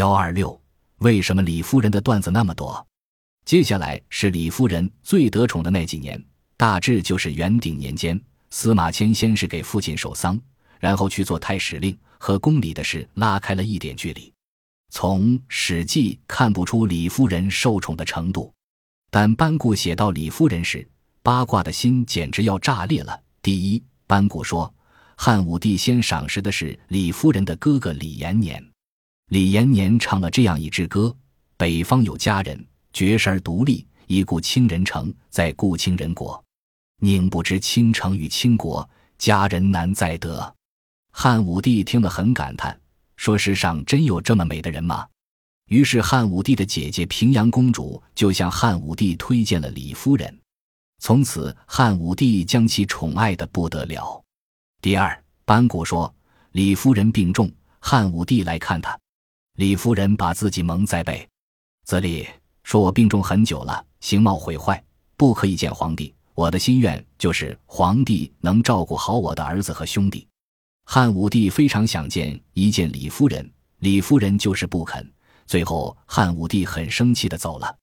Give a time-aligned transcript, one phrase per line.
[0.00, 0.58] 幺二六，
[1.00, 2.86] 为什么李夫人的段子那么多？
[3.44, 6.18] 接下来是李夫人最得宠的那几年，
[6.56, 8.18] 大致就是元鼎年间。
[8.48, 10.40] 司马迁先是给父亲守丧，
[10.78, 14.32] 然后去做太史令，和宫里的事拉开了一点距离。
[14.88, 18.50] 从《史记》看不出李夫人受宠的程度，
[19.10, 20.88] 但班固写到李夫人时，
[21.22, 23.20] 八卦的心简直要炸裂了。
[23.42, 24.74] 第一，班固说，
[25.14, 28.66] 汉武帝先赏识的是李夫人的哥哥李延年。
[29.30, 31.14] 李延年唱了这样一支歌
[31.56, 36.42] ：“北方有佳人，绝世而独立，一顾倾人城，在顾倾人国。
[36.98, 40.52] 宁不知倾城与倾国，佳人难再得。”
[41.14, 42.76] 汉武帝听了很感叹，
[43.14, 45.06] 说：“世上真有这么美的人吗？”
[45.70, 50.36] 于是汉武帝的姐姐平阳公主就向汉武帝推荐了李夫人，
[50.98, 54.20] 从此汉武帝将其宠爱的不得了。
[54.82, 56.12] 第二，班固说
[56.50, 58.98] 李夫人病重，汉武帝来看她。
[59.60, 61.28] 李夫人把自己蒙在被
[61.84, 62.26] 子里，
[62.62, 64.82] 说：“我病重很久了，形貌毁坏，
[65.18, 66.14] 不可以见皇帝。
[66.32, 70.26] 我的心愿就是皇帝能照顾好我的儿子和兄弟。”
[70.88, 75.06] 汉武帝非常想见一见李夫人，李夫人就是不肯。
[75.44, 77.76] 最后，汉武帝很生气的走了。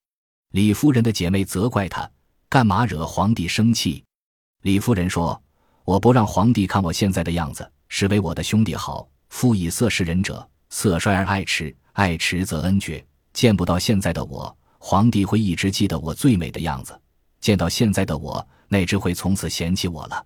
[0.53, 2.09] 李夫人的姐妹责怪他
[2.49, 4.03] ：“干嘛惹皇帝生气？”
[4.65, 5.39] 李夫人说
[5.85, 9.07] ：“我不让皇帝看我现在的样子，是为我的兄弟好。
[9.29, 13.03] 夫以色事人者。”色衰而爱弛，爱弛则恩绝。
[13.33, 16.93] 见不到现在的我，皇帝会一直记得我最美的样子；
[17.39, 20.25] 见到现在的我，那只会从此嫌弃我了。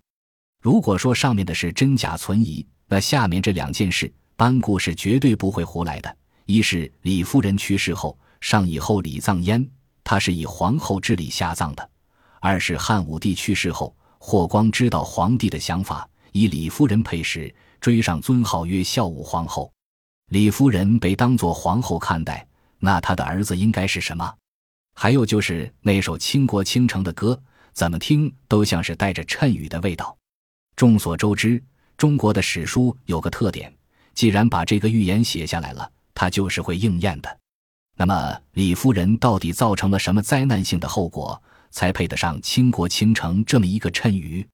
[0.62, 6.18] 如果说上面的是真假存疑，那下面这两件事，班固是绝对不会胡来的。
[6.46, 9.68] 一是李夫人去世后，上以后李葬焉，
[10.04, 11.84] 他是以皇后之礼下葬的；
[12.40, 19.72] 二是汉武帝去世后，霍光知道皇帝的想法，以李夫人配饰，追上尊号曰孝武皇后。
[20.32, 22.48] 李夫人被当作皇后看待，
[22.80, 24.34] 那她的儿子应该是什么？
[24.96, 27.38] 还有就是那首倾国倾城的歌，
[27.74, 30.18] 怎么听都像是带着谶语的味道。
[30.78, 31.62] 众所周知，
[31.98, 33.74] 中国的史书有个特点，
[34.14, 37.40] 既然把这个预言写下来了，它就是会应验的。
[37.98, 44.48] 那么李夫人到底造成了什么灾难性的后果，才配得上倾国倾城这么一个谶语？